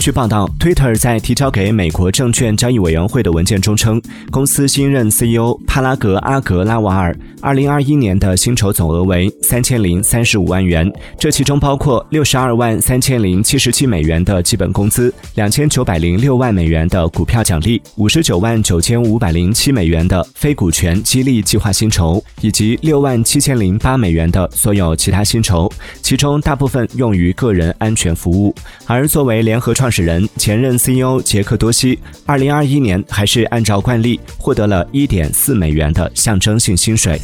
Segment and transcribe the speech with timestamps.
[0.00, 25.70] 据报道，Twitter 在提交给美国证券交易委员会的文件中称，公司新任 CEO 帕拉格阿格拉瓦尔二零二一年的薪酬总额为三千零三十五万元，这其中包括六十二万三千零七十七美元的基本工资，两千九百零六万美元的股票奖励，五十九万九千五百零七美元的非股权激励计划薪酬，以及六万七千零八美元的所有其他薪酬，
[26.00, 28.54] 其中大部分用于个人安全服务。
[28.86, 37.20] 而作为联合创创始人、前任 CEO 杰克多西，二零二一年还是按照惯例获得了一点四美元的象征性薪水。